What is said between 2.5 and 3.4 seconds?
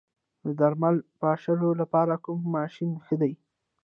ماشین ښه دی؟